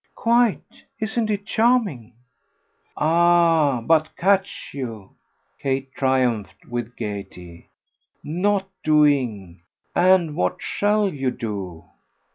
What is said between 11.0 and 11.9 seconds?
you do?"